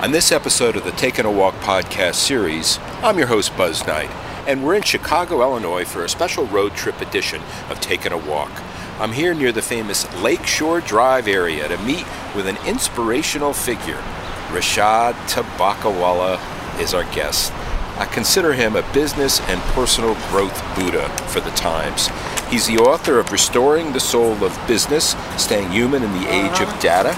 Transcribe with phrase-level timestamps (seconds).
[0.00, 4.10] On this episode of the Taking a Walk podcast series, I'm your host, Buzz Knight,
[4.46, 8.50] and we're in Chicago, Illinois for a special road trip edition of Taking a Walk.
[8.98, 14.02] I'm here near the famous Lakeshore Drive area to meet with an inspirational figure.
[14.48, 16.38] Rishad Tobaccowala
[16.80, 17.52] is our guest.
[17.96, 22.08] I consider him a business and personal growth Buddha for the times.
[22.50, 26.68] He's the author of Restoring the Soul of Business, Staying Human in the Age of
[26.80, 27.16] Data.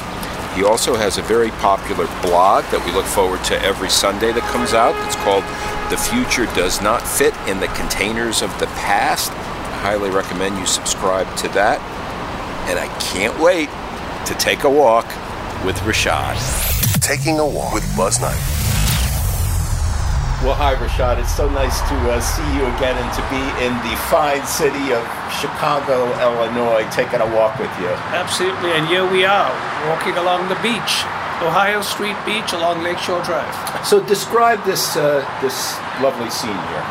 [0.56, 4.42] He also has a very popular blog that we look forward to every Sunday that
[4.44, 4.96] comes out.
[5.04, 5.44] It's called
[5.90, 9.32] The Future Does Not Fit in the Containers of the Past.
[9.32, 11.78] I highly recommend you subscribe to that.
[12.70, 13.68] And I can't wait
[14.24, 15.04] to take a walk
[15.62, 16.40] with Rishad.
[17.02, 18.55] Taking a walk with Buzz Knight.
[20.44, 21.16] Well, hi, Rishad.
[21.16, 24.92] It's so nice to uh, see you again and to be in the fine city
[24.92, 25.00] of
[25.32, 27.88] Chicago, Illinois, taking a walk with you.
[28.12, 29.48] Absolutely, and here we are,
[29.88, 31.08] walking along the beach,
[31.40, 33.48] Ohio Street Beach along Lakeshore Drive.
[33.80, 36.86] So, describe this uh, this lovely scene here.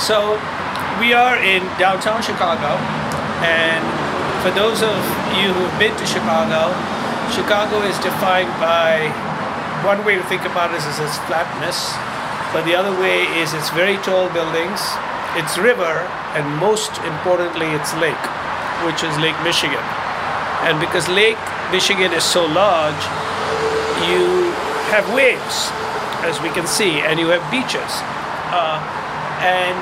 [0.00, 0.40] So,
[1.04, 2.80] we are in downtown Chicago,
[3.44, 3.84] and
[4.40, 4.96] for those of
[5.36, 6.72] you who have been to Chicago,
[7.28, 9.12] Chicago is defined by
[9.84, 11.92] one way to think about it is its flatness,
[12.52, 14.80] but the other way is its very tall buildings,
[15.40, 16.04] its river,
[16.36, 18.24] and most importantly, its lake,
[18.84, 19.80] which is Lake Michigan.
[20.68, 21.40] And because Lake
[21.72, 23.02] Michigan is so large,
[24.04, 24.52] you
[24.92, 25.72] have waves,
[26.28, 27.92] as we can see, and you have beaches.
[28.52, 28.76] Uh,
[29.40, 29.80] and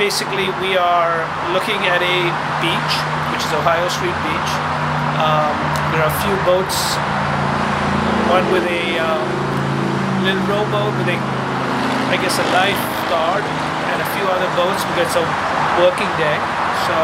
[0.00, 1.20] basically, we are
[1.52, 2.18] looking at a
[2.64, 2.94] beach,
[3.36, 4.52] which is Ohio Street Beach.
[5.20, 5.52] Um,
[5.92, 6.96] there are a few boats,
[8.32, 9.28] one with a um,
[10.24, 11.18] little rowboat with a,
[12.12, 15.26] I guess, a lifeguard, and a few other boats because it's a
[15.82, 16.38] working day.
[16.86, 16.96] So,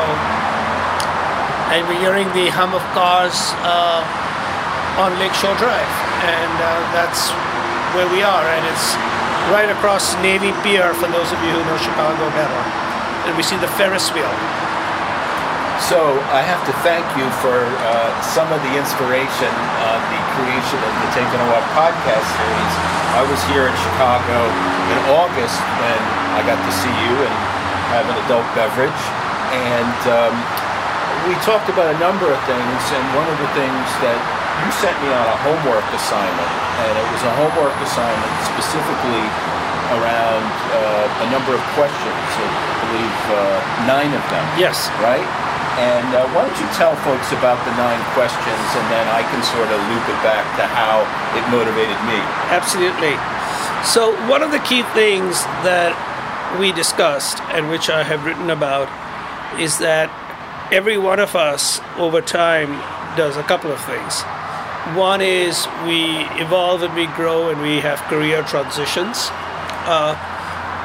[1.74, 4.04] and we're hearing the hum of cars uh,
[5.00, 5.92] on Lakeshore Drive,
[6.22, 7.32] and uh, that's
[7.96, 8.94] where we are, and it's
[9.50, 12.62] right across Navy Pier for those of you who know Chicago better.
[13.26, 14.30] And we see the Ferris wheel.
[15.91, 15.98] So,
[16.31, 19.50] I have to thank you for uh, some of the inspiration
[19.82, 22.75] on the creation of the Taking a Walk podcast series.
[23.19, 24.47] I was here in Chicago
[24.94, 26.00] in August when
[26.38, 27.34] I got to see you and
[27.93, 29.03] have an adult beverage,
[29.53, 30.32] and um,
[31.26, 32.81] we talked about a number of things.
[32.94, 34.17] And one of the things that
[34.62, 36.52] you sent me on a homework assignment,
[36.88, 39.26] and it was a homework assignment specifically
[39.99, 42.23] around uh, a number of questions.
[42.38, 43.58] I believe uh,
[43.90, 44.46] nine of them.
[44.56, 44.88] Yes.
[45.02, 45.42] Right.
[45.80, 49.40] And uh, why don't you tell folks about the nine questions, and then I can
[49.40, 51.00] sort of loop it back to how
[51.32, 52.20] it motivated me.
[52.52, 53.16] Absolutely.
[53.84, 55.96] So, one of the key things that
[56.60, 58.88] we discussed and which I have written about
[59.58, 60.12] is that
[60.72, 62.76] every one of us over time
[63.16, 64.22] does a couple of things.
[64.96, 69.28] One is we evolve and we grow and we have career transitions.
[69.88, 70.14] Uh,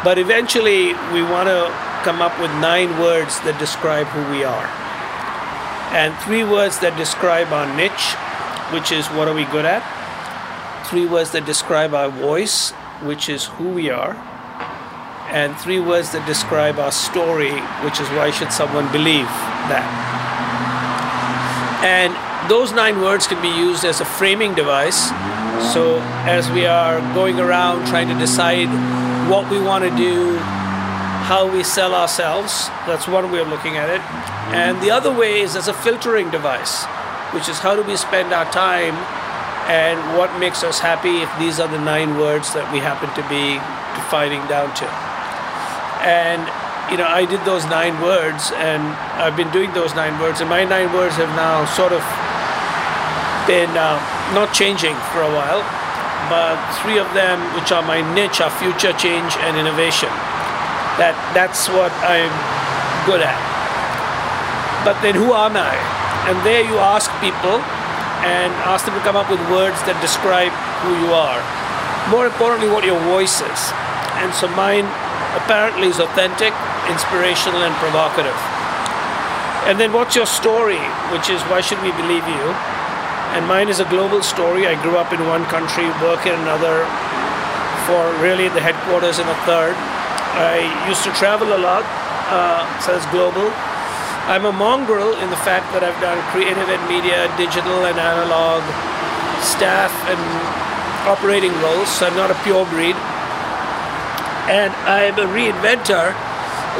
[0.03, 4.67] but eventually, we want to come up with nine words that describe who we are.
[5.91, 8.13] and three words that describe our niche,
[8.75, 9.81] which is what are we good at,
[10.85, 12.71] three words that describe our voice,
[13.03, 14.13] which is who we are,
[15.31, 19.31] and three words that describe our story, which is why should someone believe
[19.71, 19.87] that.
[21.83, 22.11] And
[22.49, 25.09] those nine words can be used as a framing device.
[25.73, 28.67] So as we are going around trying to decide
[29.29, 30.37] what we want to do,
[31.27, 33.99] how we sell ourselves, that's one way of looking at it.
[34.55, 36.85] And the other way is as a filtering device,
[37.35, 38.95] which is how do we spend our time
[39.67, 43.23] and what makes us happy if these are the nine words that we happen to
[43.27, 43.59] be
[43.99, 44.87] defining down to.
[46.07, 46.47] And
[46.87, 48.79] you know, I did those nine words, and
[49.19, 51.99] I've been doing those nine words, and my nine words have now sort of
[53.43, 53.99] been uh,
[54.31, 55.59] not changing for a while,
[56.31, 60.07] but three of them, which are my niche, are future change and innovation.
[60.97, 62.33] That that's what I'm
[63.05, 63.37] good at.
[64.83, 65.77] But then, who am I?
[66.27, 67.61] And there you ask people,
[68.25, 70.49] and ask them to come up with words that describe
[70.81, 71.37] who you are.
[72.09, 73.61] More importantly, what your voice is.
[74.17, 74.89] And so mine
[75.37, 76.49] apparently is authentic,
[76.89, 78.35] inspirational, and provocative.
[79.69, 80.81] And then what's your story,
[81.13, 82.45] which is why should we believe you?
[83.37, 84.65] And mine is a global story.
[84.65, 86.87] I grew up in one country, work in another,
[87.85, 89.75] for really the headquarters in a third.
[90.37, 91.83] I used to travel a lot,
[92.29, 93.49] uh, so it's global.
[94.29, 98.61] I'm a mongrel in the fact that I've done creative and media, digital and analog,
[99.41, 100.19] staff and
[101.07, 102.95] operating roles, so I'm not a pure breed
[104.47, 106.15] and I'm a reinventor,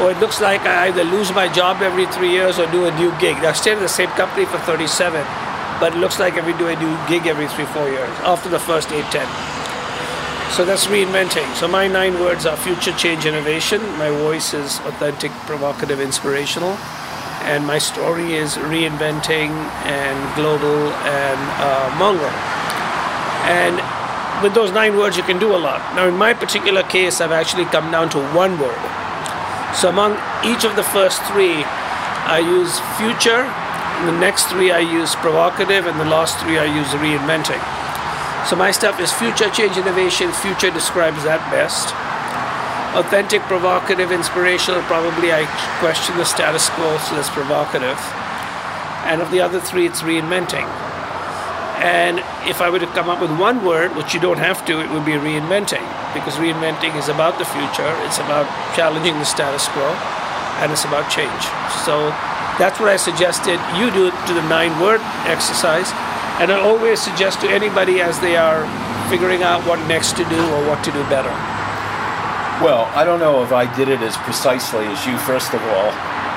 [0.00, 2.96] or it looks like I either lose my job every three years or do a
[2.96, 3.36] new gig.
[3.44, 5.20] I've stayed in the same company for 37,
[5.78, 8.58] but it looks like I do a new gig every three, four years after the
[8.58, 9.28] first eight, ten.
[10.50, 11.54] So that's reinventing.
[11.54, 13.80] So my nine words are future change innovation.
[13.98, 16.72] My voice is authentic, provocative, inspirational.
[17.42, 19.50] And my story is reinventing
[19.86, 22.32] and global and uh, mongrel.
[23.46, 23.76] And
[24.42, 25.80] with those nine words, you can do a lot.
[25.94, 28.78] Now, in my particular case, I've actually come down to one word.
[29.74, 31.62] So, among each of the first three,
[32.26, 33.44] I use future,
[34.06, 37.77] the next three I use provocative, and the last three I use reinventing.
[38.46, 40.30] So, my stuff is future change innovation.
[40.32, 41.90] Future describes that best.
[42.96, 45.44] Authentic, provocative, inspirational, probably I
[45.78, 47.98] question the status quo, so that's provocative.
[49.04, 50.64] And of the other three, it's reinventing.
[51.78, 52.18] And
[52.48, 54.90] if I were to come up with one word, which you don't have to, it
[54.90, 59.86] would be reinventing, because reinventing is about the future, it's about challenging the status quo,
[60.58, 61.44] and it's about change.
[61.86, 62.10] So
[62.58, 64.98] that's what I suggested you do to the nine word
[65.30, 65.92] exercise.
[66.38, 68.62] And I always suggest to anybody as they are
[69.10, 71.34] figuring out what next to do or what to do better.
[72.62, 75.90] Well, I don't know if I did it as precisely as you, first of all,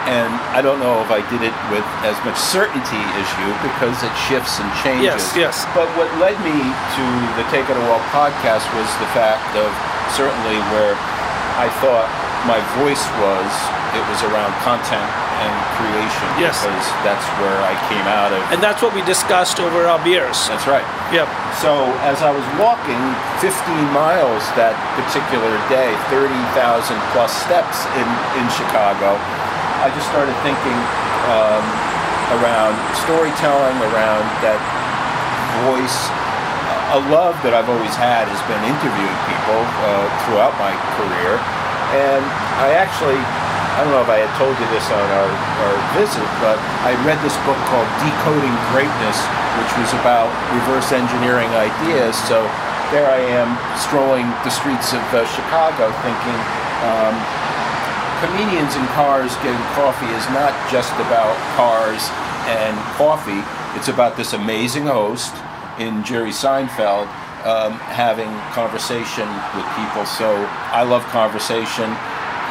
[0.09, 4.01] and I don't know if I did it with as much certainty as you because
[4.01, 5.21] it shifts and changes.
[5.37, 5.55] Yes, yes.
[5.77, 7.05] But what led me to
[7.37, 9.69] the Take It a Walk podcast was the fact of
[10.17, 10.97] certainly where
[11.61, 12.09] I thought
[12.49, 13.49] my voice was,
[13.91, 15.03] it was around content
[15.43, 16.27] and creation.
[16.39, 16.63] Yes.
[16.63, 18.39] Because that's where I came out of.
[18.53, 20.47] And that's what we discussed over our beers.
[20.47, 20.85] That's right.
[21.11, 21.27] Yep.
[21.59, 22.99] So as I was walking
[23.43, 23.51] 15
[23.91, 26.31] miles that particular day, 30,000
[27.11, 28.07] plus steps in,
[28.39, 29.19] in Chicago,
[29.81, 30.77] I just started thinking
[31.27, 31.65] um,
[32.39, 34.61] around storytelling, around that
[35.67, 35.97] voice.
[36.95, 41.39] A love that I've always had has been interviewing people uh, throughout my career.
[41.91, 42.23] And
[42.59, 43.19] I actually,
[43.71, 46.91] I don't know if I had told you this on our, our visit, but I
[47.07, 49.17] read this book called Decoding Greatness,
[49.57, 52.19] which was about reverse engineering ideas.
[52.27, 52.43] So
[52.91, 56.39] there I am strolling the streets of uh, Chicago thinking,
[56.83, 57.15] um,
[58.19, 62.11] comedians in cars getting coffee is not just about cars
[62.51, 63.39] and coffee.
[63.79, 65.33] It's about this amazing host
[65.79, 67.07] in Jerry Seinfeld
[67.47, 69.25] um, having conversation
[69.55, 70.05] with people.
[70.05, 70.29] So
[70.69, 71.89] I love conversation.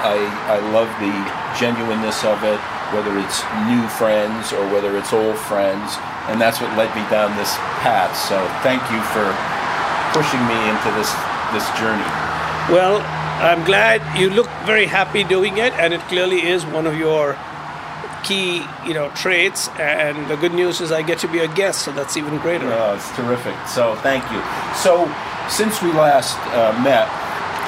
[0.03, 0.17] I,
[0.49, 1.13] I love the
[1.59, 2.61] genuineness of it,
[2.93, 5.97] whether it's new friends or whether it's old friends.
[6.29, 7.55] And that's what led me down this
[7.85, 8.17] path.
[8.17, 9.27] So thank you for
[10.17, 11.11] pushing me into this,
[11.53, 12.07] this journey.
[12.73, 13.01] Well,
[13.41, 17.37] I'm glad you look very happy doing it, and it clearly is one of your
[18.23, 19.69] key, you know, traits.
[19.79, 22.67] And the good news is I get to be a guest, so that's even greater.
[22.73, 23.57] Oh, it's terrific.
[23.67, 24.41] So thank you.
[24.77, 25.09] So
[25.49, 27.09] since we last uh, met,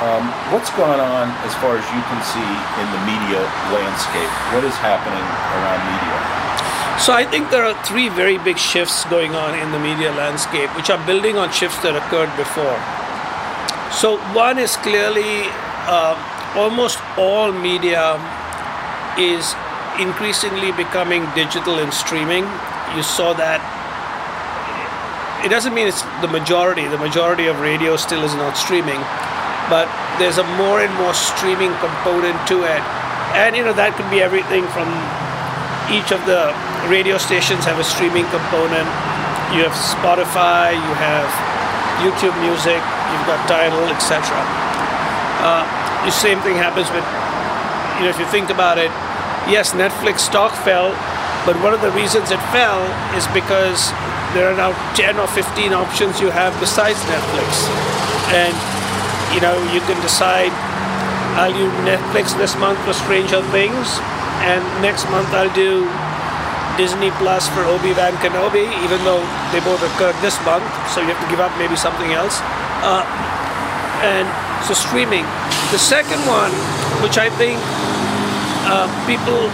[0.03, 2.51] um, what's going on as far as you can see
[2.83, 3.39] in the media
[3.71, 4.31] landscape?
[4.51, 6.19] What is happening around media?
[6.99, 10.71] So I think there are three very big shifts going on in the media landscape,
[10.77, 12.79] which are building on shifts that occurred before.
[13.95, 15.47] So one is clearly
[15.87, 16.15] uh,
[16.57, 18.19] almost all media
[19.19, 19.55] is
[19.99, 22.45] increasingly becoming digital and streaming.
[22.97, 23.61] You saw that.
[25.45, 26.87] It doesn't mean it's the majority.
[26.87, 29.01] The majority of radio still is not streaming,
[29.73, 29.89] but
[30.21, 32.83] there's a more and more streaming component to it.
[33.33, 34.85] And you know that could be everything from
[35.89, 36.53] each of the
[36.93, 38.85] radio stations have a streaming component.
[39.57, 41.25] You have Spotify, you have
[42.05, 44.21] YouTube Music, you've got Tidal, etc.
[45.41, 45.65] Uh,
[46.05, 47.05] the same thing happens with,
[47.97, 48.93] you know, if you think about it,
[49.49, 50.93] yes, Netflix stock fell,
[51.49, 52.85] but one of the reasons it fell
[53.17, 53.89] is because
[54.37, 57.73] there are now 10 or 15 options you have besides Netflix.
[58.37, 58.82] And,
[59.35, 60.53] you know, you can decide
[61.37, 63.99] I'll do Netflix this month for Stranger Things,
[64.45, 65.89] and next month I'll do
[66.77, 71.09] Disney Plus for Obi Wan Kenobi, even though they both occurred this month, so you
[71.09, 72.41] have to give up maybe something else.
[72.85, 73.05] Uh,
[74.05, 74.29] and
[74.65, 75.25] so streaming.
[75.73, 76.53] The second one,
[77.01, 77.57] which I think
[78.69, 79.49] uh, people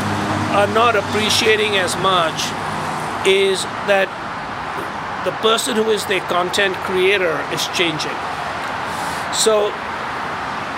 [0.58, 2.50] are not appreciating as much,
[3.26, 4.10] is that
[5.24, 8.14] the person who is the content creator is changing.
[9.32, 9.68] So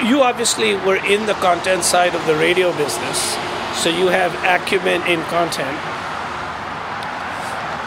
[0.04, 3.36] you obviously were in the content side of the radio business,
[3.76, 5.78] so you have acumen in content.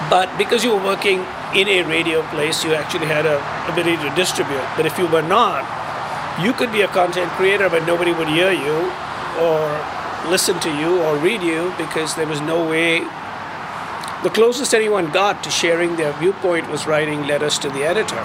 [0.10, 3.41] But because you were working in a radio place, you actually had a
[3.72, 4.63] ability to distribute.
[4.75, 5.65] But if you were not,
[6.43, 8.91] you could be a content creator, but nobody would hear you
[9.39, 9.60] or
[10.29, 13.00] listen to you or read you because there was no way.
[14.24, 18.24] The closest anyone got to sharing their viewpoint was writing letters to the editor,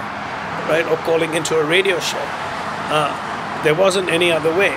[0.69, 2.21] right, or calling into a radio show.
[2.93, 3.11] Uh,
[3.63, 4.71] there wasn't any other way.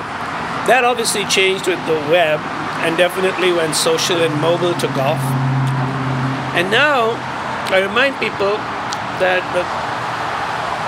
[0.67, 2.41] That obviously changed with the web
[2.83, 5.21] and definitely when social and mobile took off.
[6.57, 7.15] And now
[7.71, 8.57] I remind people
[9.23, 9.63] that the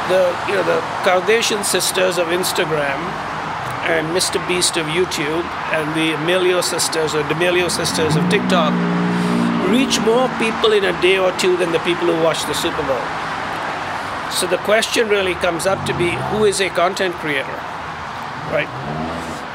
[0.08, 2.98] the you know the Kardashian sisters of Instagram
[3.88, 4.40] and Mr.
[4.48, 8.72] Beast of YouTube and the Amelio sisters or D'Amelio sisters of TikTok
[9.68, 12.82] reach more people in a day or two than the people who watch the Super
[12.84, 13.04] Bowl.
[14.34, 17.54] So the question really comes up to be who is a content creator?
[18.50, 18.66] Right?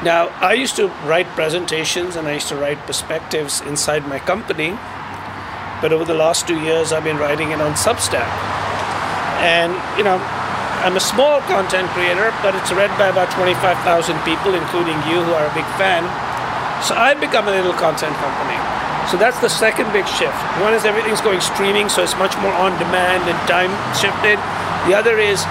[0.02, 4.70] Now, I used to write presentations and I used to write perspectives inside my company,
[5.84, 8.24] but over the last two years I've been writing it on Substack.
[9.44, 10.16] And, you know,
[10.80, 13.84] I'm a small content creator, but it's read by about 25,000
[14.24, 16.08] people, including you who are a big fan.
[16.80, 18.56] So I've become a little content company.
[19.12, 20.40] So that's the second big shift.
[20.64, 24.40] One is everything's going streaming, so it's much more on demand and time shifted.
[24.88, 25.44] The other is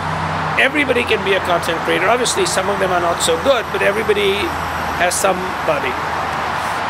[0.58, 2.10] everybody can be a content creator.
[2.10, 4.34] Obviously, some of them are not so good, but everybody
[4.98, 5.94] has somebody.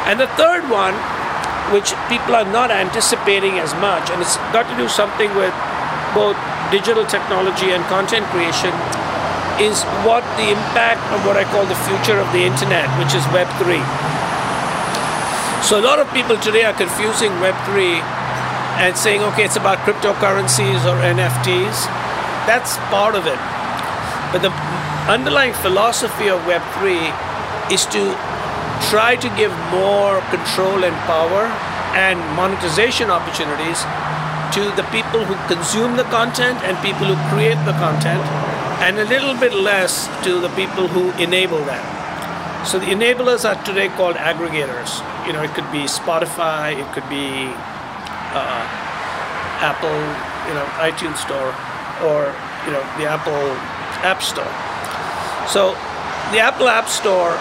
[0.10, 0.96] And the third one,
[1.70, 5.54] which people are not anticipating as much, and it's got to do something with
[6.18, 6.34] both
[6.72, 8.74] digital technology and content creation,
[9.62, 13.22] is what the impact of what I call the future of the internet, which is
[13.36, 13.84] Web3.
[15.62, 18.00] So a lot of people today are confusing Web3
[18.80, 21.99] and saying, okay, it's about cryptocurrencies or NFTs.
[22.50, 23.38] That's part of it.
[24.34, 24.50] But the
[25.06, 27.14] underlying philosophy of Web3
[27.72, 28.02] is to
[28.90, 31.46] try to give more control and power
[31.94, 33.86] and monetization opportunities
[34.58, 38.26] to the people who consume the content and people who create the content,
[38.82, 41.86] and a little bit less to the people who enable that.
[42.66, 45.06] So the enablers are today called aggregators.
[45.28, 47.54] You know, it could be Spotify, it could be
[48.34, 48.66] uh,
[49.62, 50.02] Apple,
[50.50, 51.54] you know, iTunes Store,
[52.04, 52.34] or
[52.66, 53.56] you know, the Apple
[54.04, 54.52] App Store.
[55.48, 55.74] So
[56.32, 57.34] the Apple App Store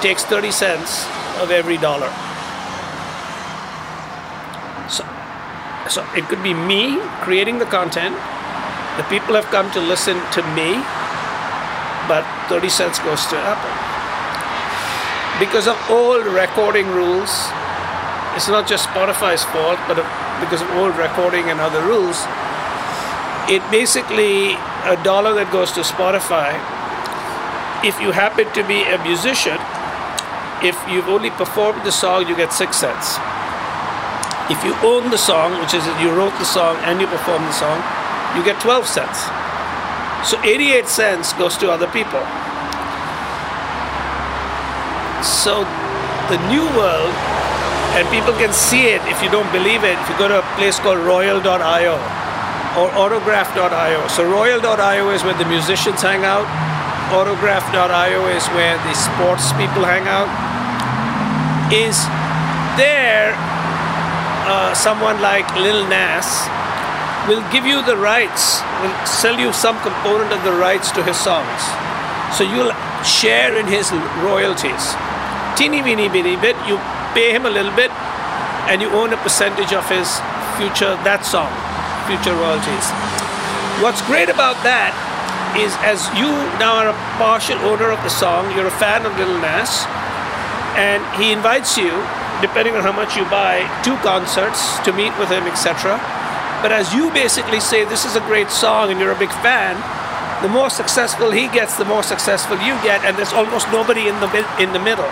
[0.00, 1.06] takes 30 cents
[1.42, 2.08] of every dollar.
[4.88, 5.04] So,
[5.88, 8.16] so it could be me creating the content.
[8.96, 10.80] The people have come to listen to me,
[12.08, 13.74] but 30 cents goes to Apple.
[15.38, 17.30] Because of old recording rules,
[18.34, 19.98] it's not just Spotify's fault, but
[20.40, 22.26] because of old recording and other rules,
[23.48, 24.52] it basically
[24.84, 26.52] a dollar that goes to Spotify.
[27.80, 29.56] If you happen to be a musician,
[30.60, 33.16] if you've only performed the song, you get six cents.
[34.52, 37.56] If you own the song, which is you wrote the song and you perform the
[37.56, 37.80] song,
[38.36, 39.24] you get 12 cents.
[40.28, 42.20] So 88 cents goes to other people.
[45.24, 45.64] So
[46.28, 47.14] the new world,
[47.96, 50.46] and people can see it if you don't believe it, if you go to a
[50.60, 52.27] place called royal.io
[52.76, 54.08] or autograph.io.
[54.08, 56.46] So royal.io is where the musicians hang out.
[57.14, 60.28] Autograph.io is where the sports people hang out.
[61.72, 61.96] Is
[62.76, 63.32] there
[64.48, 66.28] uh, someone like Lil Nas
[67.28, 71.16] will give you the rights, will sell you some component of the rights to his
[71.16, 71.60] songs.
[72.36, 72.72] So you'll
[73.04, 73.92] share in his
[74.24, 74.96] royalties.
[75.56, 76.78] Teeny weeny bitty bit, you
[77.12, 77.90] pay him a little bit,
[78.68, 80.20] and you own a percentage of his
[80.56, 81.52] future that song,
[82.08, 82.88] future royalties.
[83.84, 84.96] What's great about that
[85.60, 89.12] is as you now are a partial owner of the song, you're a fan of
[89.20, 89.84] Lil Nas,
[90.80, 91.92] and he invites you,
[92.40, 96.00] depending on how much you buy, to concerts to meet with him, etc.
[96.64, 99.76] But as you basically say, this is a great song, and you're a big fan,
[100.42, 104.16] the more successful he gets, the more successful you get, and there's almost nobody in
[104.24, 104.30] the
[104.62, 105.10] in the middle.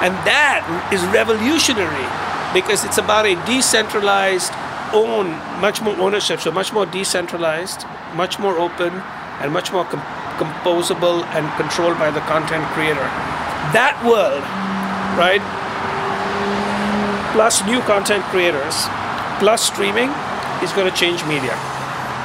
[0.00, 2.08] And that is revolutionary
[2.54, 4.52] because it's about a decentralized
[4.92, 5.30] own,
[5.60, 7.84] much more ownership, so much more decentralized,
[8.14, 8.92] much more open,
[9.40, 10.00] and much more com-
[10.38, 13.06] composable and controlled by the content creator.
[13.76, 14.42] That world,
[15.18, 15.42] right?
[17.32, 18.76] Plus new content creators,
[19.40, 20.10] plus streaming,
[20.62, 21.56] is going to change media.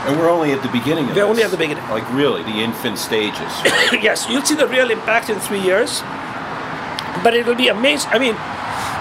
[0.07, 1.31] And we're only at the beginning of We're this.
[1.31, 1.83] only at the beginning.
[1.89, 3.39] Like really, the infant stages.
[3.63, 3.99] right?
[4.01, 6.01] yes, you'll see the real impact in three years.
[7.23, 8.09] But it'll be amazing.
[8.11, 8.35] I mean,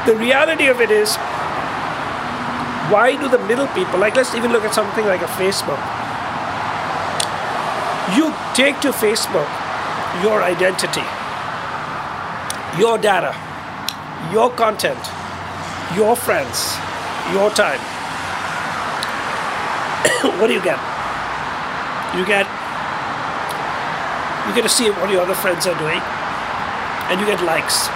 [0.07, 1.17] the reality of it is,
[2.91, 5.81] why do the middle people, like let's even look at something like a Facebook.
[8.15, 9.49] You take to Facebook
[10.23, 11.03] your identity,
[12.79, 13.35] your data,
[14.33, 15.03] your content,
[15.97, 16.77] your friends,
[17.33, 17.81] your time.
[20.39, 20.79] what do you get?
[22.15, 22.47] You get
[24.47, 26.01] you get to see what your other friends are doing,
[27.11, 27.89] and you get likes.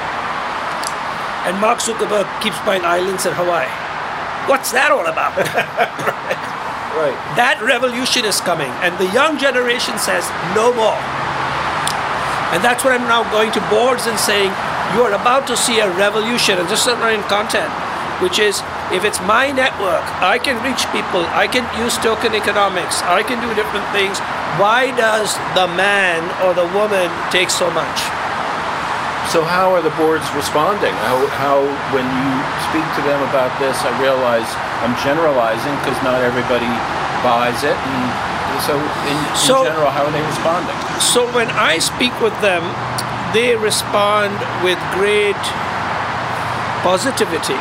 [1.47, 3.90] And Mark Zuckerberg keeps buying islands in Hawaii.
[4.49, 5.37] What's that all about?
[6.97, 7.17] right.
[7.37, 10.25] that revolution is coming, and the young generation says
[10.57, 10.99] no more.
[12.51, 14.51] And that's what I'm now going to boards and saying,
[14.97, 17.71] you are about to see a revolution, and this is not in content,
[18.19, 18.59] which is
[18.91, 23.39] if it's my network, I can reach people, I can use token economics, I can
[23.39, 24.19] do different things.
[24.59, 28.20] Why does the man or the woman take so much?
[29.31, 30.91] So how are the boards responding?
[31.07, 31.63] How, how
[31.95, 32.31] when you
[32.67, 34.51] speak to them about this, I realize
[34.83, 36.67] I'm generalizing because not everybody
[37.23, 37.79] buys it.
[37.79, 40.75] And so in, in So- general, how are they responding?
[40.99, 42.67] So when I speak with them,
[43.31, 44.35] they respond
[44.67, 45.39] with great
[46.83, 47.55] positivity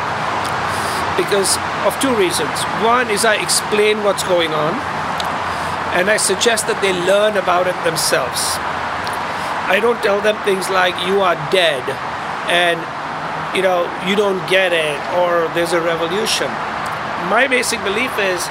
[1.14, 1.54] because
[1.86, 2.50] of two reasons.
[2.82, 4.74] One is I explain what's going on,
[5.94, 8.58] and I suggest that they learn about it themselves.
[9.70, 11.86] I don't tell them things like you are dead
[12.50, 12.74] and
[13.54, 16.50] you know you don't get it or there's a revolution.
[17.30, 18.42] My basic belief is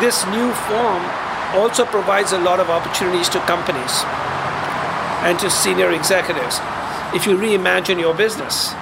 [0.00, 1.04] this new form
[1.52, 4.00] also provides a lot of opportunities to companies
[5.28, 6.56] and to senior executives
[7.12, 8.72] if you reimagine your business.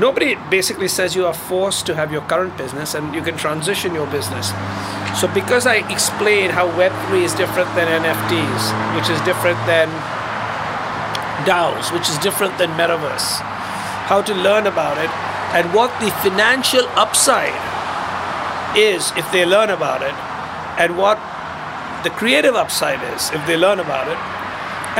[0.00, 3.94] Nobody basically says you are forced to have your current business and you can transition
[3.94, 4.50] your business.
[5.18, 9.88] So, because I explain how Web3 is different than NFTs, which is different than
[11.48, 13.40] DAOs, which is different than Metaverse,
[14.12, 15.08] how to learn about it,
[15.56, 17.56] and what the financial upside
[18.76, 20.12] is if they learn about it,
[20.76, 21.16] and what
[22.04, 24.20] the creative upside is if they learn about it,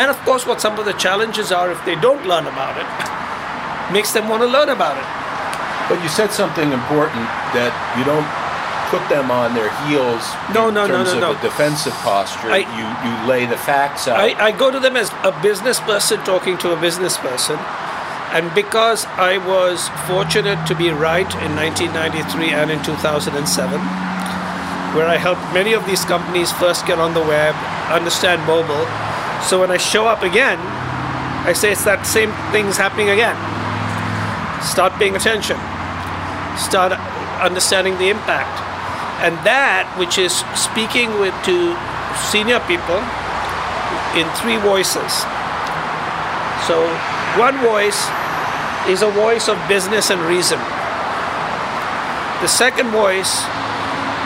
[0.01, 2.89] and of course, what some of the challenges are if they don't learn about it,
[3.93, 5.09] makes them want to learn about it.
[5.93, 8.29] But you said something important that you don't
[8.91, 10.23] put them on their heels
[10.55, 11.39] No, in no, no, terms no, of no.
[11.39, 12.51] a defensive posture.
[12.51, 14.19] I- you, you lay the facts out.
[14.19, 17.59] I, I go to them as a business person talking to a business person.
[18.33, 23.81] And because I was fortunate to be right in 1993 and in 2007,
[24.97, 27.55] where I helped many of these companies first get on the web,
[27.89, 28.85] understand mobile.
[29.45, 30.59] So when I show up again,
[31.49, 33.37] I say it's that same thing's happening again.
[34.63, 35.57] Start paying attention.
[36.59, 36.93] Start
[37.41, 38.68] understanding the impact.
[39.19, 41.75] And that, which is speaking with to
[42.31, 43.03] senior people
[44.15, 45.11] in three voices.
[46.67, 46.87] So
[47.35, 47.99] one voice
[48.87, 50.59] is a voice of business and reason.
[52.41, 53.43] The second voice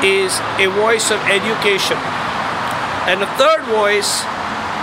[0.05, 1.97] is a voice of education.
[3.09, 4.23] And the third voice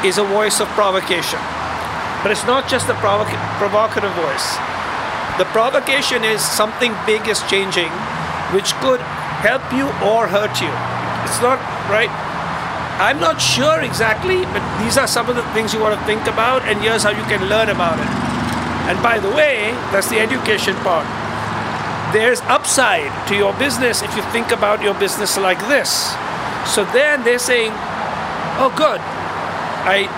[0.03, 1.39] is a voice of provocation.
[2.23, 4.57] But it's not just the provoc- provocative voice.
[5.37, 7.91] The provocation is something big is changing,
[8.51, 8.99] which could
[9.39, 10.71] help you or hurt you.
[11.23, 12.11] It's not right.
[12.99, 16.27] I'm not sure exactly, but these are some of the things you want to think
[16.27, 18.11] about, and here's how you can learn about it.
[18.91, 21.07] And by the way, that's the education part.
[22.11, 26.11] There's upside to your business if you think about your business like this.
[26.67, 27.71] So then they're saying,
[28.59, 28.99] oh, good,
[29.87, 30.11] I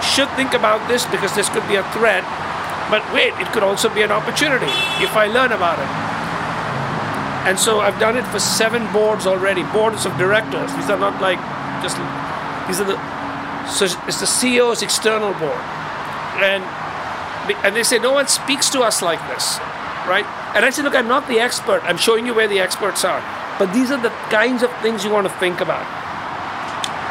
[0.00, 2.24] should think about this because this could be a threat,
[2.88, 4.72] but wait, it could also be an opportunity
[5.04, 6.03] if I learn about it.
[7.44, 10.72] And so I've done it for seven boards already, boards of directors.
[10.74, 11.38] These are not like
[11.82, 11.96] just,
[12.66, 12.96] these are the,
[13.68, 15.60] so it's the CEO's external board.
[16.40, 16.64] And,
[17.64, 19.58] and they say, no one speaks to us like this,
[20.08, 20.24] right?
[20.56, 21.82] And I say, look, I'm not the expert.
[21.84, 23.20] I'm showing you where the experts are.
[23.58, 25.84] But these are the kinds of things you want to think about.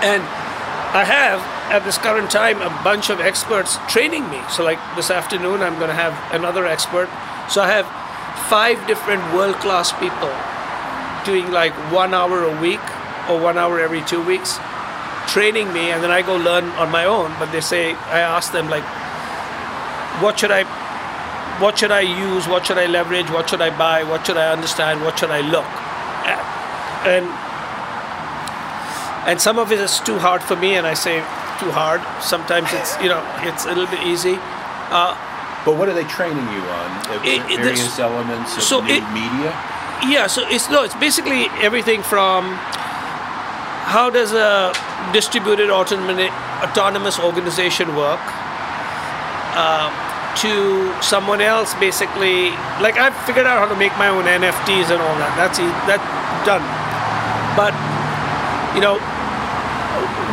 [0.04, 0.24] And
[0.94, 1.40] I have,
[1.72, 4.42] at this current time, a bunch of experts training me.
[4.50, 7.08] So, like this afternoon, I'm going to have another expert.
[7.50, 7.86] So, I have
[8.50, 10.34] five different world class people
[11.26, 12.84] doing like one hour a week
[13.30, 14.60] or one hour every two weeks
[15.28, 17.34] training me and then I go learn on my own.
[17.40, 18.84] But they say I ask them like
[20.22, 20.64] what should I
[21.60, 22.48] what should I use?
[22.48, 23.30] What should I leverage?
[23.30, 24.04] What should I buy?
[24.04, 25.02] What should I understand?
[25.02, 25.66] What should I look
[26.28, 26.42] at?
[27.08, 27.26] And
[29.30, 31.20] and some of it is too hard for me and I say
[31.60, 32.02] too hard.
[32.22, 34.38] Sometimes it's you know it's a little bit easy.
[34.92, 35.16] Uh,
[35.66, 36.90] But what are they training you on?
[37.08, 39.54] Uh, It- it- various elements of so new it- media?
[40.06, 42.56] Yeah, so it's no, it's basically everything from
[43.86, 44.74] how does a
[45.14, 48.20] distributed autonomous organization work
[49.56, 49.92] um,
[50.36, 52.50] to someone else basically
[52.82, 55.32] like I've figured out how to make my own NFTs and all that.
[55.38, 56.02] That's e- that
[56.44, 56.64] done.
[57.56, 57.74] But
[58.76, 58.98] you know,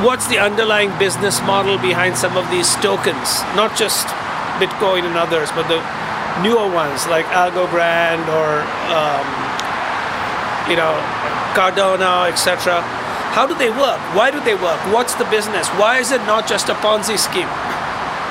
[0.04, 3.42] what's the underlying business model behind some of these tokens?
[3.54, 4.08] Not just
[4.60, 5.80] Bitcoin and others, but the
[6.44, 9.26] newer ones like Algorand or um,
[10.68, 10.94] you know,
[11.56, 12.82] Cardano, etc.
[13.34, 13.98] How do they work?
[14.14, 14.78] Why do they work?
[14.92, 15.68] What's the business?
[15.80, 17.50] Why is it not just a Ponzi scheme?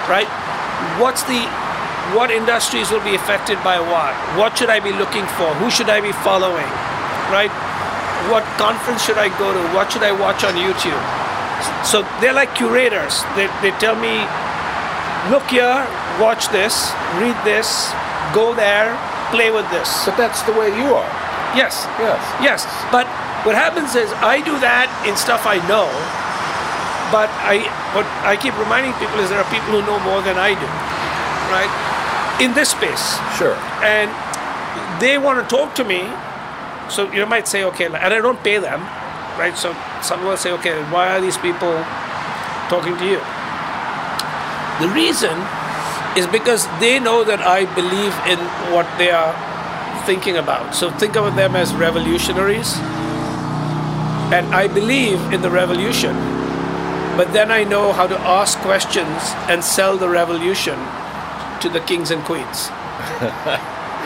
[0.08, 0.28] Right?
[1.02, 1.44] What's the
[2.16, 4.16] what industries will be affected by what?
[4.38, 5.54] What should I be looking for?
[5.62, 6.68] Who should I be following?
[7.30, 7.52] Right?
[8.32, 9.62] What conference should I go to?
[9.76, 11.00] What should I watch on YouTube?
[11.86, 13.24] So they're like curators.
[13.36, 14.26] They, they tell me,
[15.28, 15.84] look here,
[16.16, 17.92] watch this, read this,
[18.32, 18.96] go there,
[19.36, 20.06] play with this.
[20.06, 21.12] But that's the way you are.
[21.58, 21.84] Yes.
[22.00, 22.22] Yes.
[22.40, 22.62] Yes.
[22.92, 23.08] But
[23.44, 25.90] what happens is I do that in stuff I know,
[27.12, 27.66] but I
[27.98, 30.70] what I keep reminding people is there are people who know more than I do,
[31.50, 31.72] right?
[32.38, 33.18] In this space.
[33.36, 33.58] Sure.
[33.82, 34.14] And
[35.02, 36.06] they want to talk to me.
[36.90, 38.82] So you might say, okay, and I don't pay them,
[39.38, 39.56] right?
[39.58, 41.74] So some will say, okay, why are these people
[42.70, 43.22] talking to you?
[44.82, 45.36] The reason
[46.18, 48.40] is because they know that I believe in
[48.74, 49.36] what they are
[50.06, 50.74] thinking about.
[50.74, 52.78] So think of them as revolutionaries.
[54.32, 56.16] And I believe in the revolution.
[57.18, 60.80] But then I know how to ask questions and sell the revolution
[61.62, 62.70] to the kings and queens.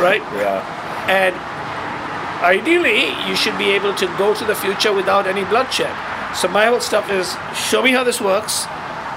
[0.02, 0.22] right?
[0.34, 0.62] Yeah.
[1.08, 1.36] And
[2.44, 5.94] ideally, you should be able to go to the future without any bloodshed.
[6.36, 8.66] So my whole stuff is show me how this works.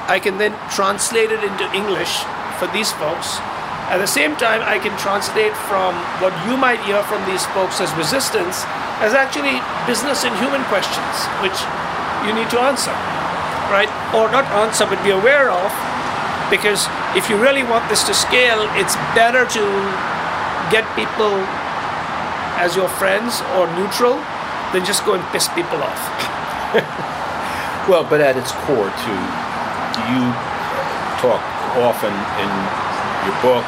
[0.07, 2.23] I can then translate it into English
[2.59, 3.39] for these folks.
[3.91, 7.81] At the same time, I can translate from what you might hear from these folks
[7.81, 8.67] as resistance
[8.99, 11.59] as actually business and human questions, which
[12.27, 12.95] you need to answer,
[13.71, 13.91] right?
[14.15, 15.71] Or not answer, but be aware of,
[16.51, 19.65] because if you really want this to scale, it's better to
[20.75, 21.35] get people
[22.59, 24.19] as your friends or neutral
[24.75, 26.03] than just go and piss people off.
[27.87, 29.23] Well, but at its core, too,
[30.11, 30.23] you
[31.21, 31.41] talk
[31.81, 32.51] often in
[33.25, 33.65] your book,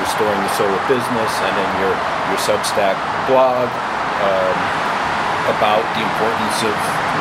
[0.00, 1.94] Restoring the Soul of Business, and in your,
[2.32, 2.96] your Substack
[3.28, 3.68] blog
[4.22, 4.56] um,
[5.56, 6.76] about the importance of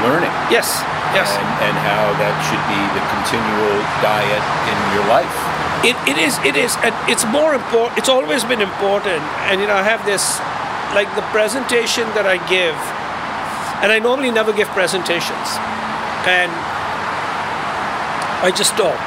[0.06, 0.80] learning Yes,
[1.16, 1.32] yes.
[1.36, 5.32] and, and how that should be the continual diet in your life.
[5.80, 9.68] It, it is it is and it's more important it's always been important and you
[9.68, 10.36] know I have this
[10.92, 12.76] like the presentation that I give
[13.80, 15.48] and I normally never give presentations
[16.28, 16.52] and
[18.42, 19.00] I just talk.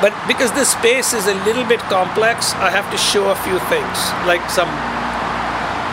[0.00, 3.58] But because this space is a little bit complex I have to show a few
[3.68, 4.70] things like some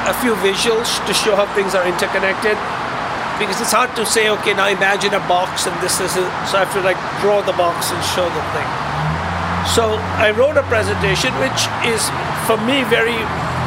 [0.08, 2.56] a few visuals to show how things are interconnected.
[3.38, 6.58] Because it's hard to say okay now imagine a box and this is a, so
[6.58, 8.70] I have to like draw the box and show the thing.
[9.76, 12.00] So I wrote a presentation, which is
[12.48, 13.20] for me very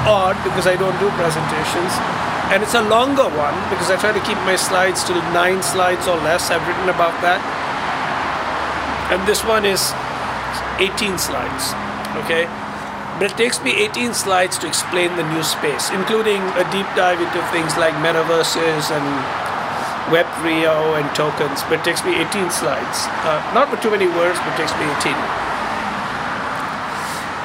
[0.09, 1.93] odd because I don't do presentations,
[2.49, 6.09] and it's a longer one because I try to keep my slides to nine slides
[6.09, 6.49] or less.
[6.49, 7.45] I've written about that,
[9.11, 9.93] and this one is
[10.79, 11.75] 18 slides.
[12.25, 12.47] Okay,
[13.19, 17.21] but it takes me 18 slides to explain the new space, including a deep dive
[17.21, 19.07] into things like metaverses and
[20.09, 20.67] Web3
[20.99, 21.63] and tokens.
[21.69, 24.73] But it takes me 18 slides, uh, not with too many words, but it takes
[24.79, 25.13] me 18.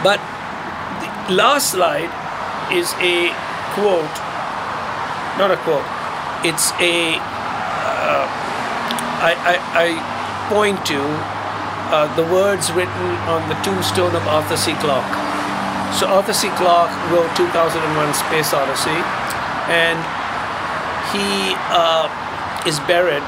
[0.01, 0.21] But
[1.27, 2.13] the last slide
[2.71, 3.33] is a
[3.73, 4.15] quote,
[5.37, 5.85] not a quote.
[6.45, 8.25] It's a uh,
[9.19, 9.87] I, I, I
[10.49, 11.01] point to
[11.93, 14.73] uh, the words written on the tombstone of Arthur C.
[14.81, 15.13] Clarke.
[15.93, 16.49] So Arthur C.
[16.57, 17.77] Clarke wrote 2001:
[18.13, 18.99] Space Odyssey,
[19.69, 19.97] and
[21.13, 22.09] he uh,
[22.65, 23.23] is buried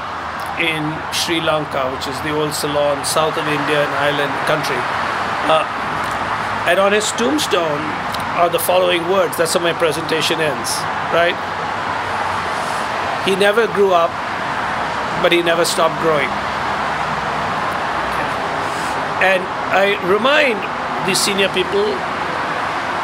[0.57, 0.81] in
[1.13, 4.81] Sri Lanka, which is the old Ceylon, south of India, an island country.
[5.47, 5.63] Uh,
[6.67, 7.81] and on his tombstone,
[8.37, 9.35] are the following words.
[9.35, 10.69] That's how my presentation ends,
[11.09, 11.33] right?
[13.25, 14.13] He never grew up,
[15.23, 16.29] but he never stopped growing.
[19.23, 19.41] And
[19.73, 20.61] I remind
[21.09, 21.85] these senior people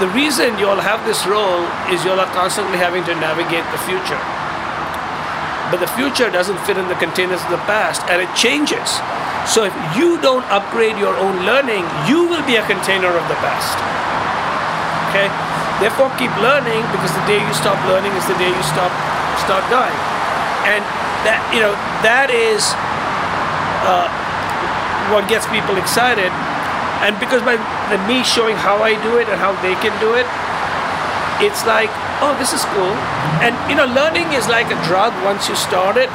[0.01, 3.65] the reason you all have this role is you all are constantly having to navigate
[3.69, 4.19] the future.
[5.69, 9.01] But the future doesn't fit in the containers of the past and it changes.
[9.45, 13.37] So if you don't upgrade your own learning, you will be a container of the
[13.41, 13.77] past.
[15.13, 15.29] Okay?
[15.81, 18.93] Therefore keep learning because the day you stop learning is the day you stop
[19.45, 20.01] start dying.
[20.69, 20.81] And
[21.25, 22.73] that you know that is
[23.85, 24.09] uh,
[25.11, 26.31] what gets people excited.
[27.03, 27.59] And because by
[27.91, 30.27] the me showing how I do it and how they can do it,
[31.43, 31.91] it's like,
[32.23, 32.93] oh, this is cool.
[33.43, 35.11] And you know, learning is like a drug.
[35.27, 36.07] Once you start it,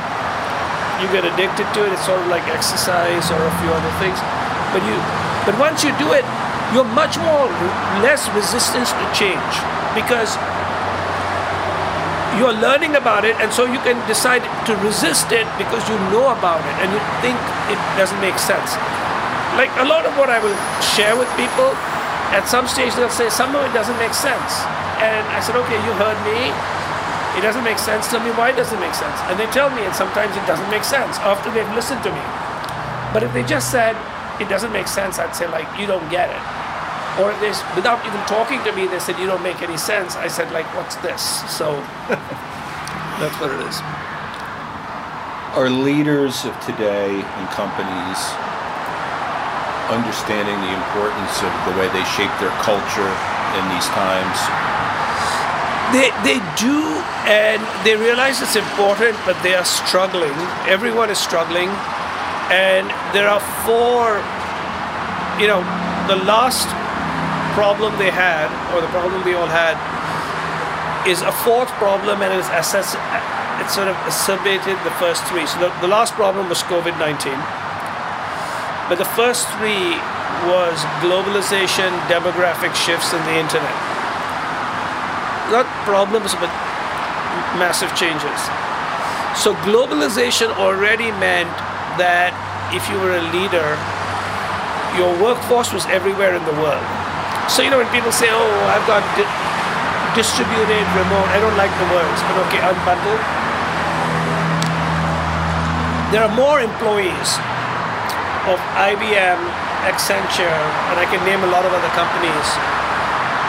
[1.03, 1.92] you get addicted to it.
[1.92, 4.16] It's sort of like exercise or a few other things.
[4.72, 4.96] But you,
[5.44, 6.24] but once you do it,
[6.72, 7.48] you're much more
[8.05, 9.55] less resistance to change
[9.96, 10.37] because
[12.36, 16.28] you're learning about it, and so you can decide to resist it because you know
[16.28, 17.40] about it and you think
[17.72, 18.76] it doesn't make sense.
[19.56, 21.72] Like a lot of what I will share with people,
[22.36, 24.60] at some stage they'll say, some of it doesn't make sense.
[25.00, 26.52] And I said, okay, you heard me.
[27.38, 28.10] It doesn't make sense.
[28.10, 29.14] Tell me why it doesn't make sense.
[29.30, 32.24] And they tell me, and sometimes it doesn't make sense after they've listened to me.
[33.14, 33.94] But if they just said,
[34.42, 36.58] it doesn't make sense, I'd say, like, you don't get it.
[37.18, 40.14] Or they, without even talking to me, they said, you don't make any sense.
[40.14, 41.42] I said, like, what's this?
[41.50, 41.74] So
[43.18, 43.83] that's what it is.
[45.59, 48.20] Are leaders of today in companies
[49.90, 53.11] understanding the importance of the way they shape their culture
[53.59, 54.38] in these times?
[55.90, 60.37] They, they do, and they realize it's important, but they are struggling.
[60.70, 61.70] Everyone is struggling.
[62.52, 64.22] And there are four,
[65.40, 65.64] you know,
[66.07, 66.68] the last
[67.59, 69.75] problem they had, or the problem we all had,
[71.11, 72.94] is a fourth problem, and it's, assess-
[73.59, 75.42] it's sort of exacerbated the first three.
[75.51, 77.35] So the, the last problem was COVID 19.
[78.87, 79.99] But the first three
[80.47, 83.77] was globalization, demographic shifts, and the internet.
[85.51, 86.53] Not problems, but
[87.59, 88.38] massive changes.
[89.35, 91.51] So globalization already meant
[91.99, 92.31] that
[92.71, 93.75] if you were a leader,
[94.94, 96.97] your workforce was everywhere in the world.
[97.48, 99.32] So you know when people say, "Oh, I've got di-
[100.14, 103.22] distributed remote," I don't like the words, but okay, unbundled.
[106.12, 107.30] There are more employees
[108.48, 109.40] of IBM,
[109.84, 112.48] Accenture, and I can name a lot of other companies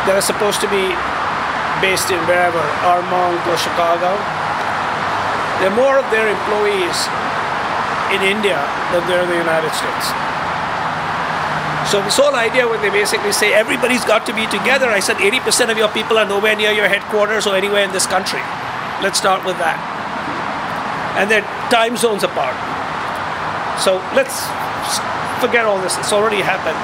[0.07, 0.91] that are supposed to be
[1.79, 4.11] based in wherever, Armonk or Chicago.
[5.59, 6.97] There are more of their employees
[8.11, 8.59] in India
[8.91, 10.11] than there are in the United States.
[11.89, 15.17] So this whole idea when they basically say everybody's got to be together, I said
[15.17, 18.45] 80% of your people are nowhere near your headquarters or anywhere in this country.
[19.01, 19.81] Let's start with that.
[21.17, 21.41] And then
[21.73, 22.53] time zones apart.
[23.81, 24.45] So let's
[25.41, 25.97] forget all this.
[25.97, 26.77] It's already happened.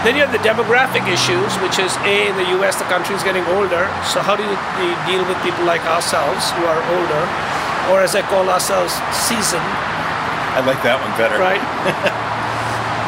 [0.00, 3.22] Then you have the demographic issues, which is A, in the US, the country is
[3.26, 3.84] getting older.
[4.08, 4.56] So how do you
[5.04, 7.22] deal with people like ourselves who are older,
[7.92, 9.68] or as I call ourselves, seasoned?
[10.56, 11.36] I like that one better.
[11.36, 11.60] right?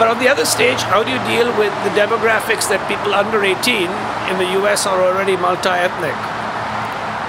[0.01, 3.45] but on the other stage, how do you deal with the demographics that people under
[3.45, 3.53] 18
[4.33, 6.17] in the US are already multi ethnic,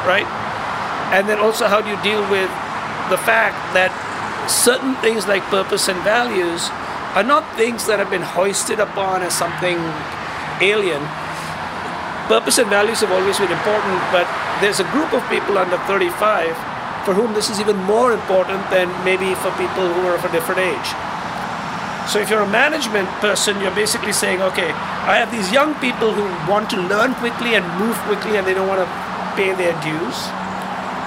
[0.08, 0.24] right?
[1.12, 2.48] And then also, how do you deal with
[3.12, 3.92] the fact that
[4.48, 6.72] certain things like purpose and values
[7.12, 9.76] are not things that have been hoisted upon as something
[10.64, 11.04] alien?
[12.32, 14.24] Purpose and values have always been important, but
[14.64, 16.56] there's a group of people under 35
[17.04, 20.32] for whom this is even more important than maybe for people who are of a
[20.32, 21.11] different age.
[22.10, 24.72] So if you're a management person, you're basically saying, okay,
[25.06, 28.54] I have these young people who want to learn quickly and move quickly and they
[28.54, 28.90] don't want to
[29.38, 30.18] pay their dues.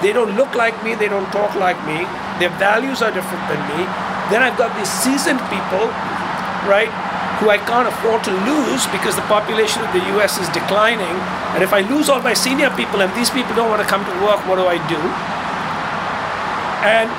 [0.02, 2.04] They don't look like me, they don't talk like me,
[2.38, 3.84] their values are different than me.
[4.30, 5.88] Then I've got these seasoned people,
[6.68, 6.92] right,
[7.40, 11.16] who I can't afford to lose because the population of the US is declining.
[11.52, 14.04] And if I lose all my senior people and these people don't want to come
[14.04, 15.00] to work, what do I do?
[16.84, 17.10] And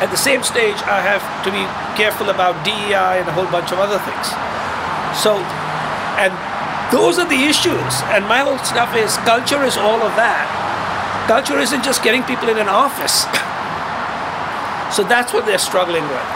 [0.00, 1.62] at the same stage, I have to be
[1.94, 4.26] careful about DEI and a whole bunch of other things.
[5.18, 5.36] So,
[6.16, 6.32] and
[6.88, 7.92] those are the issues.
[8.14, 10.48] And my whole stuff is culture is all of that.
[11.28, 13.28] Culture isn't just getting people in an office.
[14.96, 16.28] so that's what they're struggling with.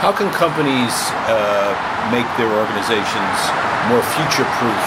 [0.00, 0.94] How can companies
[1.26, 1.72] uh,
[2.12, 3.38] make their organizations
[3.90, 4.84] more future proof?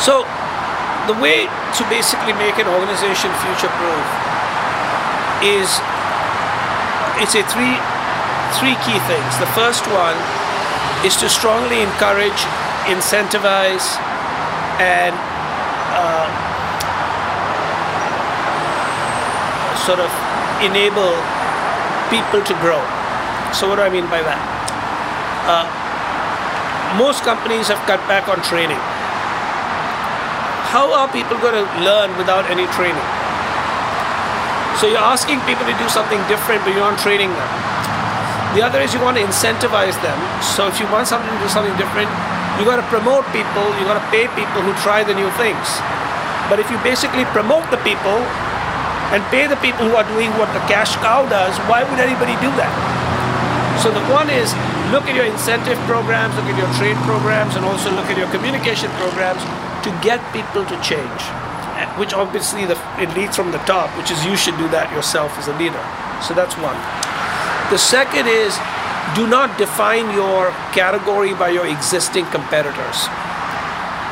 [0.00, 0.24] So,
[1.08, 4.25] the way to basically make an organization future proof
[5.44, 5.68] is
[7.20, 7.76] it's a three
[8.58, 9.32] three key things.
[9.38, 10.16] The first one
[11.04, 12.40] is to strongly encourage,
[12.88, 13.98] incentivize,
[14.80, 15.14] and
[15.92, 16.28] uh,
[19.84, 20.10] sort of
[20.62, 21.14] enable
[22.10, 22.80] people to grow.
[23.52, 24.40] So, what do I mean by that?
[25.46, 25.66] Uh,
[26.98, 28.80] most companies have cut back on training.
[30.72, 33.15] How are people going to learn without any training?
[34.76, 37.50] So, you're asking people to do something different, but you're not training them.
[38.52, 40.18] The other is you want to incentivize them.
[40.44, 42.12] So, if you want something to do something different,
[42.60, 45.66] you got to promote people, you got to pay people who try the new things.
[46.48, 48.20] But if you basically promote the people
[49.12, 52.32] and pay the people who are doing what the cash cow does, why would anybody
[52.40, 52.72] do that?
[53.82, 54.52] So the one is
[54.88, 58.30] look at your incentive programs, look at your trade programs, and also look at your
[58.32, 59.42] communication programs
[59.84, 61.45] to get people to change.
[61.98, 65.36] Which obviously the, it leads from the top, which is you should do that yourself
[65.38, 65.80] as a leader.
[66.20, 66.76] So that's one.
[67.70, 68.56] The second is
[69.14, 73.08] do not define your category by your existing competitors.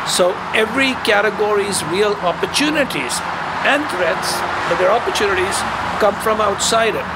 [0.08, 3.16] So every category's real opportunities
[3.64, 4.28] and threats,
[4.68, 5.56] but their opportunities
[5.98, 7.08] come from outside it.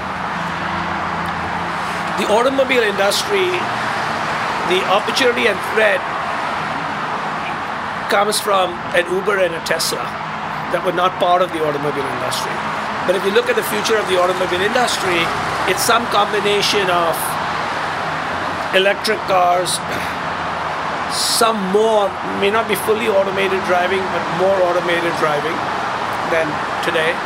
[2.20, 3.52] The automobile industry,
[4.72, 6.00] the opportunity and threat
[8.10, 10.17] comes from an Uber and a Tesla
[10.72, 12.52] that were not part of the automobile industry.
[13.08, 15.24] But if you look at the future of the automobile industry,
[15.64, 17.16] it's some combination of
[18.76, 19.80] electric cars,
[21.08, 25.56] some more, may not be fully automated driving, but more automated driving
[26.28, 26.44] than
[26.84, 27.16] today,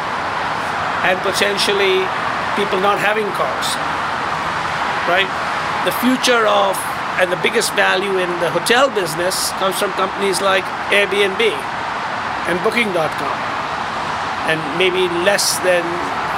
[1.03, 2.07] and potentially
[2.55, 3.69] people not having cars.
[5.11, 5.27] Right?
[5.83, 6.79] The future of
[7.19, 11.72] and the biggest value in the hotel business comes from companies like Airbnb
[12.51, 13.37] and Booking.com,
[14.51, 15.85] and maybe less than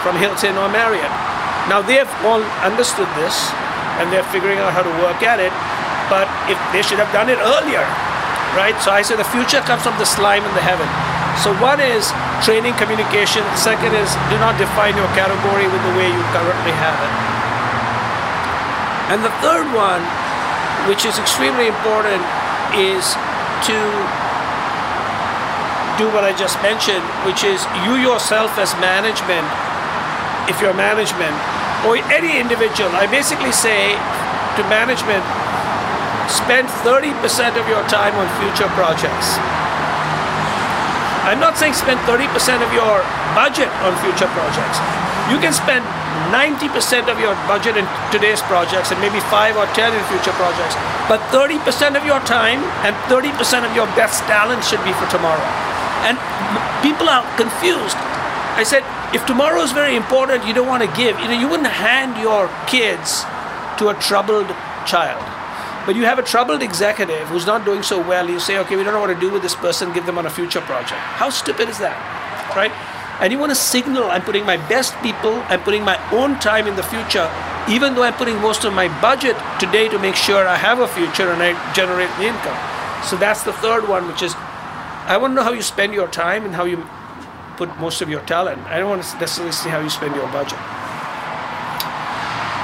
[0.05, 1.13] from Hilton or Marriott.
[1.69, 3.33] Now they've all understood this
[3.97, 5.55] and they're figuring out how to work at it,
[6.13, 7.81] but if they should have done it earlier,
[8.53, 8.77] right?
[8.85, 10.87] So I say the future comes from the slime in the heaven.
[11.41, 12.13] So one is
[12.45, 13.43] training communication.
[13.57, 17.15] Second is do not define your category with the way you currently have it.
[19.09, 20.05] And the third one,
[20.89, 22.21] which is extremely important,
[22.77, 23.17] is
[23.67, 23.77] to
[25.97, 29.47] do what I just mentioned, which is you yourself as management,
[30.51, 31.35] if you're management,
[31.87, 33.95] or any individual, I basically say
[34.57, 35.23] to management,
[36.33, 37.13] spend 30%
[37.61, 39.37] of your time on future projects.
[41.25, 42.27] I'm not saying spend 30%
[42.61, 43.01] of your
[43.33, 44.77] budget on future projects.
[45.33, 45.85] You can spend
[46.33, 50.77] 90% of your budget in today's projects and maybe 5 or 10 in future projects.
[51.09, 53.33] But 30% of your time and 30%
[53.65, 55.74] of your best talent should be for tomorrow.
[56.05, 56.21] And
[56.85, 57.97] people are confused.
[58.55, 61.19] I said, if tomorrow is very important, you don't want to give.
[61.19, 63.25] You know, you wouldn't hand your kids
[63.79, 64.49] to a troubled
[64.87, 65.25] child.
[65.87, 68.29] But you have a troubled executive who's not doing so well.
[68.29, 70.27] You say, okay, we don't know what to do with this person, give them on
[70.27, 71.01] a future project.
[71.21, 71.97] How stupid is that?
[72.57, 72.73] Right?
[73.21, 76.67] And you want to signal I'm putting my best people, I'm putting my own time
[76.67, 77.31] in the future,
[77.69, 80.89] even though I'm putting most of my budget today to make sure I have a
[80.89, 82.59] future and I generate the income.
[83.05, 84.35] So that's the third one, which is
[85.05, 86.81] I want to know how you spend your time and how you
[87.57, 88.59] put most of your talent.
[88.73, 90.57] I don't want to necessarily see how you spend your budget.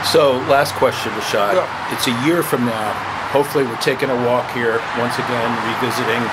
[0.08, 1.60] So, last question, Rishad.
[1.60, 1.92] Yeah.
[1.92, 2.96] It's a year from now.
[3.28, 6.24] Hopefully, we're taking a walk here once again, revisiting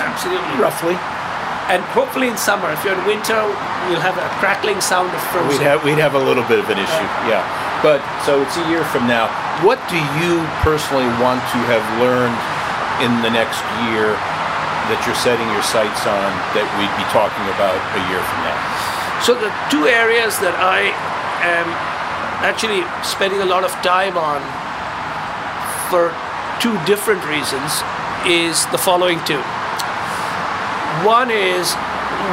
[0.00, 0.56] Absolutely.
[0.56, 0.96] roughly.
[1.68, 2.72] And hopefully in summer.
[2.72, 3.36] If you're in winter,
[3.92, 5.60] we'll have a crackling sound of frozen.
[5.60, 7.44] We'd have we'd have a little bit of an issue, yeah.
[7.82, 9.28] But so it's a year from now.
[9.60, 12.38] What do you personally want to have learned
[13.04, 14.16] in the next year
[14.88, 18.58] that you're setting your sights on that we'd be talking about a year from now?
[19.22, 20.94] So the two areas that I
[21.42, 21.66] am
[22.44, 24.40] actually spending a lot of time on
[25.90, 26.14] for
[26.60, 27.82] two different reasons
[28.26, 29.40] is the following two.
[31.06, 31.72] One is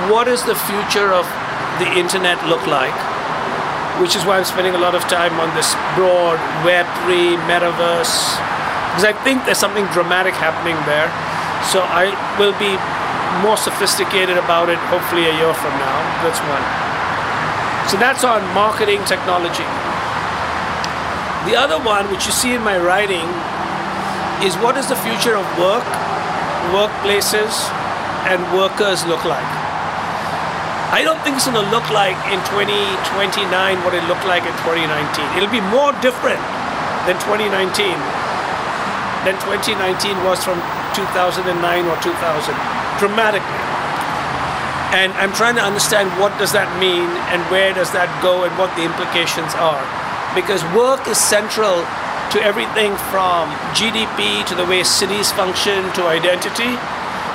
[0.09, 1.25] what does the future of
[1.79, 2.95] the internet look like?
[4.01, 8.53] Which is why I'm spending a lot of time on this broad Web3 metaverse
[8.93, 11.09] because I think there's something dramatic happening there.
[11.71, 12.75] So I will be
[13.41, 15.97] more sophisticated about it hopefully a year from now.
[16.21, 16.65] That's one.
[17.89, 19.67] So that's on marketing technology.
[21.49, 23.27] The other one, which you see in my writing,
[24.43, 25.83] is what does the future of work,
[26.71, 27.51] workplaces,
[28.27, 29.51] and workers look like?
[30.93, 33.49] I don't think it's going to look like in 2029
[33.83, 34.87] what it looked like in 2019.
[35.35, 36.39] It'll be more different
[37.09, 37.97] than 2019
[39.25, 40.59] than 2019 was from
[40.95, 41.43] 2009
[41.89, 42.55] or 2000,
[43.01, 43.61] dramatically.
[44.93, 48.53] And I'm trying to understand what does that mean and where does that go and
[48.61, 49.81] what the implications are.
[50.37, 51.81] Because work is central
[52.33, 56.77] to everything from GDP to the way cities function to identity.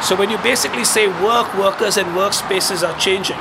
[0.06, 3.38] So when you basically say work, workers, and workspaces are changing,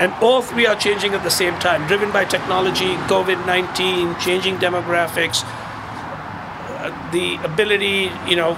[0.00, 4.56] and all three are changing at the same time, driven by technology, COVID 19, changing
[4.56, 5.44] demographics,
[7.12, 8.54] the ability, you know,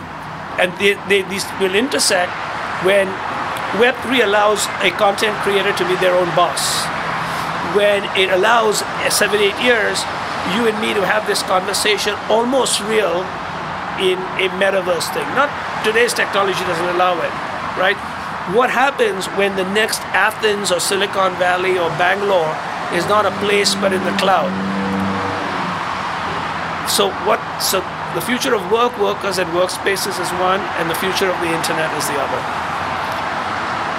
[0.59, 2.33] and they, they, these will intersect
[2.85, 3.07] when
[3.79, 6.85] Web3 allows a content creator to be their own boss.
[7.77, 8.83] When it allows
[9.15, 10.03] seven, eight years,
[10.57, 13.23] you and me to have this conversation almost real
[14.01, 15.29] in a metaverse thing.
[15.37, 15.53] Not
[15.85, 17.33] today's technology doesn't allow it,
[17.79, 17.97] right?
[18.57, 22.57] What happens when the next Athens or Silicon Valley or Bangalore
[22.97, 24.51] is not a place but in the cloud?
[26.89, 27.85] So what so
[28.15, 31.91] the future of work, workers and workspaces is one and the future of the internet
[31.97, 32.41] is the other.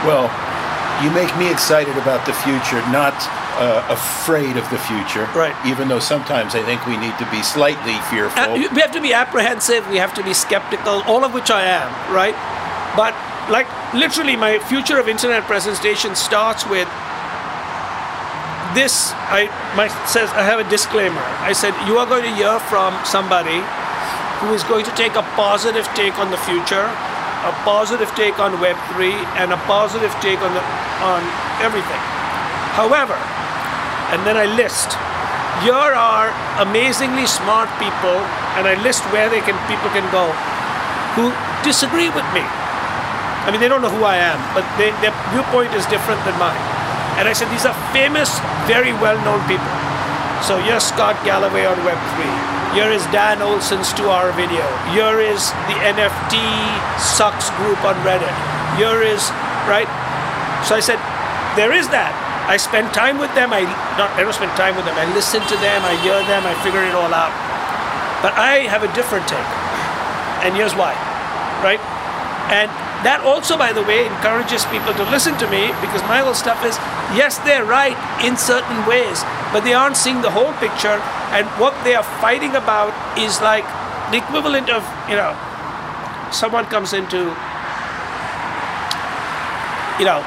[0.04, 0.28] Well,
[1.04, 3.16] you make me excited about the future, not
[3.58, 5.26] uh, afraid of the future.
[5.34, 5.56] Right.
[5.66, 8.42] Even though sometimes I think we need to be slightly fearful.
[8.42, 11.64] Uh, we have to be apprehensive, we have to be skeptical, all of which I
[11.64, 12.36] am, right?
[12.96, 13.16] But
[13.50, 16.88] like literally my future of internet presentation starts with
[18.74, 21.22] this I my says I have a disclaimer.
[21.42, 23.60] I said you are going to hear from somebody
[24.42, 26.90] who is going to take a positive take on the future,
[27.46, 30.64] a positive take on Web3, and a positive take on the,
[31.06, 31.22] on
[31.62, 32.02] everything.
[32.74, 33.18] However,
[34.12, 34.98] and then I list
[35.62, 38.18] here are amazingly smart people,
[38.58, 40.32] and I list where they can people can go
[41.14, 41.30] who
[41.62, 42.42] disagree with me.
[42.42, 46.38] I mean, they don't know who I am, but they, their viewpoint is different than
[46.40, 46.62] mine.
[47.20, 49.70] And I said, these are famous, very well known people.
[50.42, 52.61] So here's Scott Galloway on Web3.
[52.72, 54.64] Here is Dan Olson's two hour video.
[54.96, 56.40] Here is the NFT
[56.96, 58.32] sucks group on Reddit.
[58.80, 59.28] Here is,
[59.68, 59.92] right?
[60.64, 60.96] So I said,
[61.60, 62.16] there is that.
[62.48, 63.52] I spend time with them.
[63.52, 63.68] I
[64.00, 64.96] not I don't spend time with them.
[64.96, 65.84] I listen to them.
[65.84, 66.48] I hear them.
[66.48, 67.36] I figure it all out.
[68.24, 69.52] But I have a different take,
[70.48, 70.96] and here's why,
[71.60, 71.82] right?
[72.54, 72.72] And
[73.04, 76.64] that also, by the way, encourages people to listen to me because my whole stuff
[76.64, 76.78] is
[77.18, 81.04] yes, they're right in certain ways, but they aren't seeing the whole picture.
[81.32, 83.64] And what they are fighting about is like
[84.12, 85.32] the equivalent of you know,
[86.32, 87.32] someone comes into
[90.00, 90.24] you know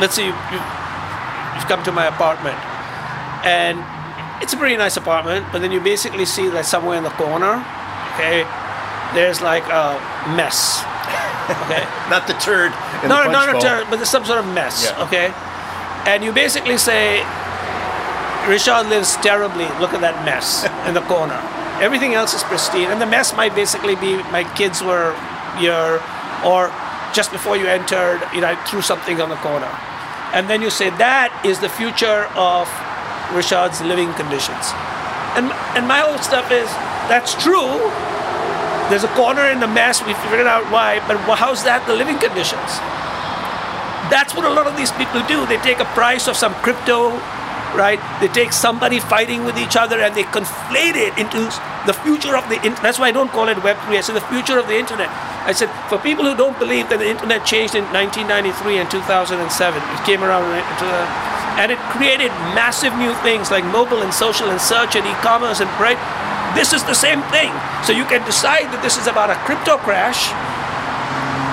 [0.00, 2.58] let's say you, you've come to my apartment
[3.46, 3.78] and
[4.42, 7.64] it's a pretty nice apartment but then you basically see like somewhere in the corner
[8.14, 8.44] okay
[9.14, 9.94] there's like a
[10.36, 10.82] mess
[11.64, 12.72] okay not the turd.
[13.02, 15.04] In no the no punch no turd, but there's some sort of mess Yeah.
[15.06, 15.32] okay
[16.10, 17.22] and you basically say
[18.48, 19.68] Rishad lives terribly.
[19.76, 21.36] Look at that mess in the corner.
[21.84, 22.88] Everything else is pristine.
[22.88, 25.12] And the mess might basically be my kids were
[25.60, 26.00] here
[26.40, 26.72] or
[27.12, 29.68] just before you entered you know i threw something on the corner.
[30.32, 32.64] And then you say that is the future of
[33.36, 34.72] Rishad's living conditions.
[35.36, 36.72] And and my whole stuff is
[37.12, 37.76] that's true.
[38.88, 40.00] There's a corner in the mess.
[40.00, 42.80] We figured out why but how's that the living conditions?
[44.08, 45.44] That's what a lot of these people do.
[45.44, 47.12] They take a price of some crypto,
[47.74, 47.98] right?
[48.20, 51.50] They take somebody fighting with each other and they conflate it into
[51.86, 52.82] the future of the internet.
[52.82, 53.96] That's why I don't call it Web3.
[53.96, 55.08] I said the future of the internet.
[55.48, 59.40] I said for people who don't believe that the internet changed in 1993 and 2007,
[59.40, 60.44] it came around
[61.58, 65.70] and it created massive new things like mobile and social and search and e-commerce and
[65.80, 65.98] right.
[66.54, 67.52] This is the same thing.
[67.84, 70.32] So you can decide that this is about a crypto crash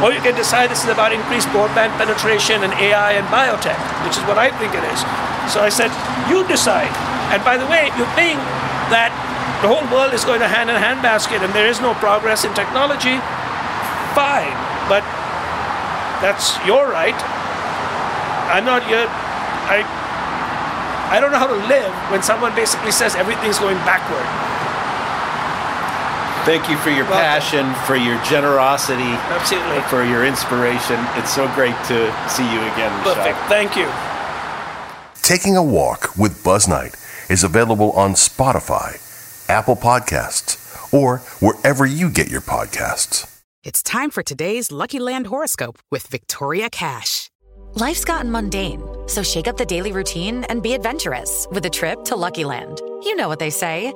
[0.04, 4.20] or you can decide this is about increased broadband penetration and AI and biotech, which
[4.20, 5.00] is what I think it is.
[5.50, 5.92] So I said,
[6.30, 6.92] you decide.
[7.34, 8.38] And by the way, you think
[8.94, 9.10] that
[9.62, 12.46] the whole world is going to hand in hand basket and there is no progress
[12.46, 13.18] in technology,
[14.14, 14.54] fine.
[14.86, 15.02] But
[16.22, 17.18] that's your right.
[18.52, 19.82] I'm not your I
[21.10, 24.26] I don't know how to live when someone basically says everything's going backward.
[26.46, 27.26] Thank you for your Welcome.
[27.26, 29.82] passion, for your generosity, Absolutely.
[29.90, 31.02] for your inspiration.
[31.18, 32.94] It's so great to see you again.
[33.02, 33.38] Perfect.
[33.50, 33.90] Thank you.
[35.26, 36.96] Taking a Walk with Buzz Knight
[37.32, 39.02] is available on Spotify,
[39.50, 40.54] Apple Podcasts,
[40.94, 43.26] or wherever you get your podcasts.
[43.64, 47.32] It's time for today's Lucky Land horoscope with Victoria Cash.
[47.74, 52.06] Life's gotten mundane, so shake up the daily routine and be adventurous with a trip
[52.06, 52.80] to Lucky Land.
[53.02, 53.96] You know what they say